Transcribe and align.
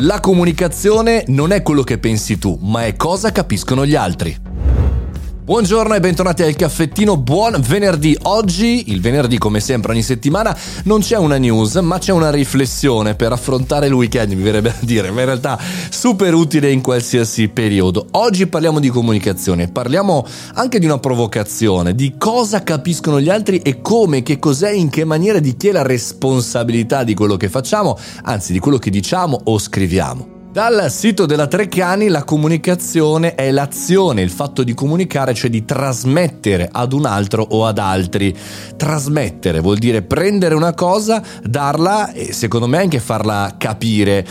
La 0.00 0.20
comunicazione 0.20 1.24
non 1.28 1.52
è 1.52 1.62
quello 1.62 1.82
che 1.82 1.96
pensi 1.96 2.36
tu, 2.36 2.58
ma 2.60 2.84
è 2.84 2.96
cosa 2.96 3.32
capiscono 3.32 3.86
gli 3.86 3.94
altri. 3.94 4.45
Buongiorno 5.46 5.94
e 5.94 6.00
bentornati 6.00 6.42
al 6.42 6.56
caffettino, 6.56 7.16
buon 7.16 7.62
venerdì. 7.64 8.18
Oggi, 8.22 8.90
il 8.90 9.00
venerdì 9.00 9.38
come 9.38 9.60
sempre 9.60 9.92
ogni 9.92 10.02
settimana, 10.02 10.58
non 10.82 11.02
c'è 11.02 11.16
una 11.16 11.36
news, 11.36 11.76
ma 11.76 11.98
c'è 11.98 12.10
una 12.10 12.32
riflessione 12.32 13.14
per 13.14 13.30
affrontare 13.30 13.86
il 13.86 13.92
weekend, 13.92 14.32
mi 14.32 14.42
verrebbe 14.42 14.70
a 14.70 14.76
dire, 14.80 15.12
ma 15.12 15.20
in 15.20 15.26
realtà 15.26 15.56
super 15.88 16.34
utile 16.34 16.72
in 16.72 16.80
qualsiasi 16.80 17.46
periodo. 17.46 18.08
Oggi 18.10 18.48
parliamo 18.48 18.80
di 18.80 18.88
comunicazione, 18.88 19.68
parliamo 19.68 20.26
anche 20.54 20.80
di 20.80 20.86
una 20.86 20.98
provocazione, 20.98 21.94
di 21.94 22.16
cosa 22.18 22.64
capiscono 22.64 23.20
gli 23.20 23.30
altri 23.30 23.58
e 23.58 23.80
come, 23.80 24.24
che 24.24 24.40
cos'è, 24.40 24.72
in 24.72 24.90
che 24.90 25.04
maniera, 25.04 25.38
di 25.38 25.56
chi 25.56 25.68
è 25.68 25.72
la 25.72 25.82
responsabilità 25.82 27.04
di 27.04 27.14
quello 27.14 27.36
che 27.36 27.48
facciamo, 27.48 27.96
anzi 28.24 28.52
di 28.52 28.58
quello 28.58 28.78
che 28.78 28.90
diciamo 28.90 29.42
o 29.44 29.58
scriviamo. 29.60 30.35
Dal 30.56 30.90
sito 30.90 31.26
della 31.26 31.48
Treccani 31.48 32.08
la 32.08 32.24
comunicazione 32.24 33.34
è 33.34 33.50
l'azione, 33.50 34.22
il 34.22 34.30
fatto 34.30 34.62
di 34.62 34.72
comunicare, 34.72 35.34
cioè 35.34 35.50
di 35.50 35.66
trasmettere 35.66 36.66
ad 36.72 36.94
un 36.94 37.04
altro 37.04 37.46
o 37.46 37.66
ad 37.66 37.76
altri. 37.76 38.34
Trasmettere 38.74 39.60
vuol 39.60 39.76
dire 39.76 40.00
prendere 40.00 40.54
una 40.54 40.72
cosa, 40.72 41.22
darla 41.42 42.10
e 42.12 42.32
secondo 42.32 42.66
me 42.68 42.78
anche 42.78 43.00
farla 43.00 43.56
capire. 43.58 44.26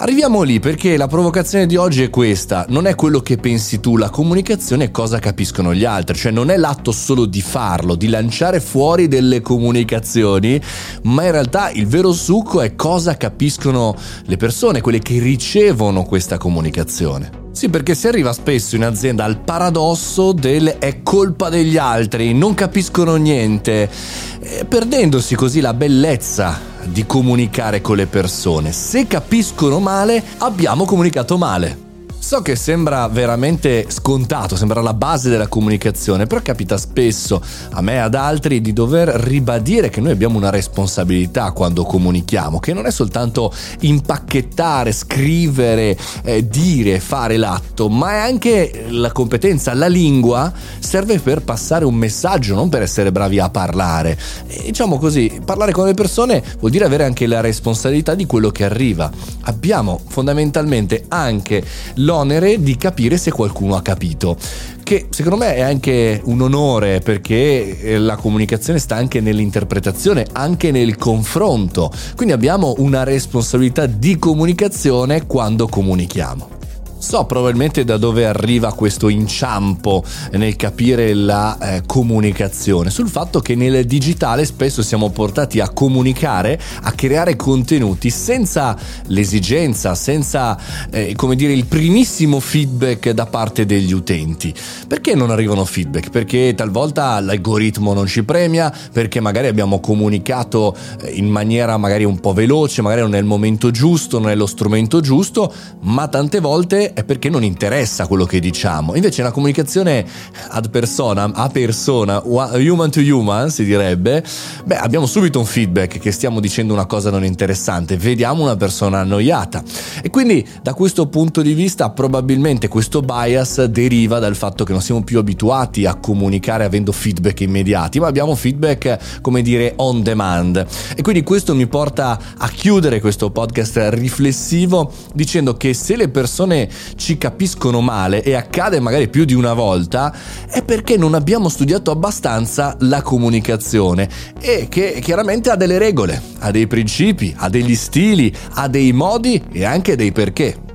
Arriviamo 0.00 0.42
lì 0.42 0.60
perché 0.60 0.96
la 0.96 1.08
provocazione 1.08 1.66
di 1.66 1.74
oggi 1.74 2.04
è 2.04 2.08
questa, 2.08 2.64
non 2.68 2.86
è 2.86 2.94
quello 2.94 3.18
che 3.18 3.36
pensi 3.36 3.80
tu, 3.80 3.96
la 3.96 4.10
comunicazione 4.10 4.84
è 4.84 4.90
cosa 4.92 5.18
capiscono 5.18 5.74
gli 5.74 5.84
altri, 5.84 6.16
cioè 6.16 6.30
non 6.30 6.50
è 6.50 6.56
l'atto 6.56 6.92
solo 6.92 7.26
di 7.26 7.40
farlo, 7.40 7.96
di 7.96 8.08
lanciare 8.08 8.60
fuori 8.60 9.08
delle 9.08 9.40
comunicazioni, 9.40 10.60
ma 11.02 11.24
in 11.24 11.32
realtà 11.32 11.70
il 11.70 11.88
vero 11.88 12.12
succo 12.12 12.60
è 12.60 12.76
cosa 12.76 13.16
capiscono 13.16 13.96
le 14.26 14.36
persone, 14.36 14.80
quelle 14.80 15.00
che 15.00 15.18
ricevono 15.18 16.04
questa 16.04 16.38
comunicazione. 16.38 17.46
Sì, 17.50 17.68
perché 17.68 17.96
si 17.96 18.06
arriva 18.06 18.32
spesso 18.32 18.76
in 18.76 18.84
azienda 18.84 19.24
al 19.24 19.40
paradosso 19.40 20.30
del 20.30 20.76
è 20.78 21.02
colpa 21.02 21.48
degli 21.48 21.76
altri, 21.76 22.32
non 22.34 22.54
capiscono 22.54 23.16
niente, 23.16 23.90
eh, 24.38 24.64
perdendosi 24.64 25.34
così 25.34 25.58
la 25.58 25.74
bellezza 25.74 26.67
di 26.90 27.06
comunicare 27.06 27.80
con 27.80 27.96
le 27.96 28.06
persone. 28.06 28.72
Se 28.72 29.06
capiscono 29.06 29.78
male, 29.78 30.22
abbiamo 30.38 30.84
comunicato 30.84 31.38
male. 31.38 31.87
So 32.28 32.42
che 32.42 32.56
sembra 32.56 33.08
veramente 33.08 33.86
scontato, 33.88 34.54
sembra 34.54 34.82
la 34.82 34.92
base 34.92 35.30
della 35.30 35.46
comunicazione, 35.46 36.26
però 36.26 36.42
capita 36.42 36.76
spesso 36.76 37.42
a 37.70 37.80
me 37.80 37.94
e 37.94 37.96
ad 37.96 38.14
altri 38.14 38.60
di 38.60 38.74
dover 38.74 39.08
ribadire 39.08 39.88
che 39.88 40.02
noi 40.02 40.12
abbiamo 40.12 40.36
una 40.36 40.50
responsabilità 40.50 41.52
quando 41.52 41.84
comunichiamo, 41.84 42.60
che 42.60 42.74
non 42.74 42.84
è 42.84 42.90
soltanto 42.90 43.50
impacchettare, 43.80 44.92
scrivere, 44.92 45.96
eh, 46.22 46.46
dire, 46.46 47.00
fare 47.00 47.38
l'atto, 47.38 47.88
ma 47.88 48.10
è 48.10 48.18
anche 48.18 48.84
la 48.90 49.10
competenza, 49.10 49.72
la 49.72 49.88
lingua 49.88 50.52
serve 50.80 51.20
per 51.20 51.40
passare 51.40 51.86
un 51.86 51.94
messaggio, 51.94 52.54
non 52.54 52.68
per 52.68 52.82
essere 52.82 53.10
bravi 53.10 53.38
a 53.38 53.48
parlare. 53.48 54.18
E, 54.48 54.64
diciamo 54.66 54.98
così, 54.98 55.40
parlare 55.42 55.72
con 55.72 55.86
le 55.86 55.94
persone 55.94 56.44
vuol 56.58 56.72
dire 56.72 56.84
avere 56.84 57.04
anche 57.04 57.26
la 57.26 57.40
responsabilità 57.40 58.14
di 58.14 58.26
quello 58.26 58.50
che 58.50 58.64
arriva. 58.64 59.10
Abbiamo 59.44 59.98
fondamentalmente 60.08 61.06
anche 61.08 61.64
l'onere 61.94 62.16
l'onere 62.18 62.60
di 62.60 62.76
capire 62.76 63.16
se 63.16 63.30
qualcuno 63.30 63.76
ha 63.76 63.82
capito 63.82 64.36
che 64.82 65.06
secondo 65.10 65.36
me 65.36 65.54
è 65.54 65.60
anche 65.60 66.20
un 66.24 66.40
onore 66.40 67.00
perché 67.00 67.78
eh, 67.80 67.98
la 67.98 68.16
comunicazione 68.16 68.78
sta 68.78 68.96
anche 68.96 69.20
nell'interpretazione, 69.20 70.26
anche 70.32 70.70
nel 70.70 70.96
confronto. 70.96 71.92
Quindi 72.16 72.32
abbiamo 72.32 72.74
una 72.78 73.04
responsabilità 73.04 73.84
di 73.84 74.18
comunicazione 74.18 75.26
quando 75.26 75.68
comunichiamo. 75.68 76.57
So 77.00 77.24
probabilmente 77.26 77.84
da 77.84 77.96
dove 77.96 78.26
arriva 78.26 78.72
questo 78.72 79.08
inciampo 79.08 80.02
nel 80.32 80.56
capire 80.56 81.14
la 81.14 81.56
eh, 81.58 81.82
comunicazione, 81.86 82.90
sul 82.90 83.08
fatto 83.08 83.38
che 83.38 83.54
nel 83.54 83.86
digitale 83.86 84.44
spesso 84.44 84.82
siamo 84.82 85.08
portati 85.10 85.60
a 85.60 85.68
comunicare, 85.68 86.60
a 86.82 86.90
creare 86.92 87.36
contenuti 87.36 88.10
senza 88.10 88.76
l'esigenza, 89.06 89.94
senza 89.94 90.58
eh, 90.90 91.14
come 91.14 91.36
dire 91.36 91.52
il 91.52 91.66
primissimo 91.66 92.40
feedback 92.40 93.10
da 93.10 93.26
parte 93.26 93.64
degli 93.64 93.92
utenti. 93.92 94.52
Perché 94.86 95.14
non 95.14 95.30
arrivano 95.30 95.64
feedback? 95.64 96.10
Perché 96.10 96.52
talvolta 96.56 97.20
l'algoritmo 97.20 97.94
non 97.94 98.06
ci 98.06 98.24
premia, 98.24 98.74
perché 98.92 99.20
magari 99.20 99.46
abbiamo 99.46 99.78
comunicato 99.78 100.76
eh, 101.02 101.12
in 101.12 101.28
maniera 101.28 101.76
magari 101.76 102.04
un 102.04 102.18
po' 102.18 102.32
veloce, 102.32 102.82
magari 102.82 103.02
non 103.02 103.14
il 103.14 103.24
momento 103.24 103.70
giusto, 103.70 104.18
non 104.18 104.30
è 104.30 104.34
lo 104.34 104.46
strumento 104.46 105.00
giusto, 105.00 105.52
ma 105.82 106.08
tante 106.08 106.40
volte 106.40 106.87
è 106.94 107.04
perché 107.04 107.28
non 107.28 107.44
interessa 107.44 108.06
quello 108.06 108.24
che 108.24 108.40
diciamo. 108.40 108.94
Invece 108.94 109.22
una 109.22 109.30
comunicazione 109.30 110.04
ad 110.48 110.70
persona, 110.70 111.30
a 111.32 111.48
persona, 111.48 112.22
human 112.24 112.90
to 112.90 113.00
human 113.00 113.50
si 113.50 113.64
direbbe, 113.64 114.24
beh 114.64 114.76
abbiamo 114.76 115.06
subito 115.06 115.38
un 115.38 115.44
feedback 115.44 115.98
che 115.98 116.10
stiamo 116.10 116.40
dicendo 116.40 116.72
una 116.72 116.86
cosa 116.86 117.10
non 117.10 117.24
interessante, 117.24 117.96
vediamo 117.96 118.42
una 118.42 118.56
persona 118.56 119.00
annoiata. 119.00 119.62
E 120.02 120.10
quindi 120.10 120.46
da 120.62 120.74
questo 120.74 121.08
punto 121.08 121.42
di 121.42 121.54
vista 121.54 121.90
probabilmente 121.90 122.68
questo 122.68 123.00
bias 123.00 123.64
deriva 123.64 124.18
dal 124.18 124.36
fatto 124.36 124.64
che 124.64 124.72
non 124.72 124.82
siamo 124.82 125.02
più 125.02 125.18
abituati 125.18 125.86
a 125.86 125.94
comunicare 125.94 126.64
avendo 126.64 126.92
feedback 126.92 127.40
immediati, 127.40 128.00
ma 128.00 128.06
abbiamo 128.06 128.34
feedback 128.34 129.20
come 129.20 129.42
dire 129.42 129.72
on 129.76 130.02
demand. 130.02 130.66
E 130.96 131.02
quindi 131.02 131.22
questo 131.22 131.54
mi 131.54 131.66
porta 131.66 132.18
a 132.36 132.48
chiudere 132.48 133.00
questo 133.00 133.30
podcast 133.30 133.78
riflessivo 133.90 134.92
dicendo 135.14 135.56
che 135.56 135.74
se 135.74 135.96
le 135.96 136.08
persone 136.08 136.68
ci 136.96 137.18
capiscono 137.18 137.80
male 137.80 138.22
e 138.22 138.34
accade 138.34 138.80
magari 138.80 139.08
più 139.08 139.24
di 139.24 139.34
una 139.34 139.54
volta, 139.54 140.14
è 140.48 140.62
perché 140.62 140.96
non 140.96 141.14
abbiamo 141.14 141.48
studiato 141.48 141.90
abbastanza 141.90 142.76
la 142.80 143.02
comunicazione 143.02 144.08
e 144.40 144.66
che 144.68 144.98
chiaramente 145.00 145.50
ha 145.50 145.56
delle 145.56 145.78
regole, 145.78 146.20
ha 146.38 146.50
dei 146.50 146.66
principi, 146.66 147.34
ha 147.36 147.48
degli 147.48 147.74
stili, 147.74 148.34
ha 148.54 148.68
dei 148.68 148.92
modi 148.92 149.42
e 149.52 149.64
anche 149.64 149.96
dei 149.96 150.12
perché. 150.12 150.67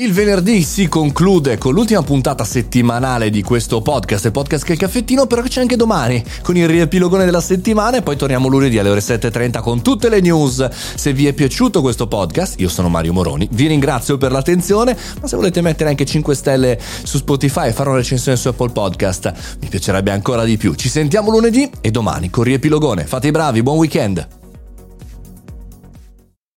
Il 0.00 0.12
venerdì 0.12 0.62
si 0.62 0.86
conclude 0.86 1.58
con 1.58 1.74
l'ultima 1.74 2.02
puntata 2.04 2.44
settimanale 2.44 3.30
di 3.30 3.42
questo 3.42 3.80
podcast, 3.80 4.26
il 4.26 4.30
podcast 4.30 4.62
che 4.62 4.70
è 4.70 4.74
il 4.74 4.78
caffettino, 4.78 5.26
però 5.26 5.42
c'è 5.42 5.60
anche 5.60 5.74
domani 5.74 6.22
con 6.40 6.56
il 6.56 6.68
riepilogone 6.68 7.24
della 7.24 7.40
settimana 7.40 7.96
e 7.96 8.02
poi 8.02 8.14
torniamo 8.14 8.46
lunedì 8.46 8.78
alle 8.78 8.90
ore 8.90 9.00
7.30 9.00 9.60
con 9.60 9.82
tutte 9.82 10.08
le 10.08 10.20
news. 10.20 10.68
Se 10.70 11.12
vi 11.12 11.26
è 11.26 11.32
piaciuto 11.32 11.80
questo 11.80 12.06
podcast, 12.06 12.60
io 12.60 12.68
sono 12.68 12.88
Mario 12.88 13.12
Moroni, 13.12 13.48
vi 13.50 13.66
ringrazio 13.66 14.18
per 14.18 14.30
l'attenzione, 14.30 14.96
ma 15.20 15.26
se 15.26 15.34
volete 15.34 15.62
mettere 15.62 15.90
anche 15.90 16.04
5 16.04 16.32
stelle 16.32 16.78
su 17.02 17.18
Spotify 17.18 17.66
e 17.66 17.72
fare 17.72 17.88
una 17.88 17.98
recensione 17.98 18.38
su 18.38 18.46
Apple 18.46 18.70
Podcast, 18.70 19.32
mi 19.60 19.66
piacerebbe 19.66 20.12
ancora 20.12 20.44
di 20.44 20.56
più. 20.56 20.74
Ci 20.74 20.88
sentiamo 20.88 21.32
lunedì 21.32 21.68
e 21.80 21.90
domani 21.90 22.30
con 22.30 22.44
riepilogone. 22.44 23.04
Fate 23.04 23.26
i 23.26 23.30
bravi, 23.32 23.64
buon 23.64 23.78
weekend! 23.78 24.37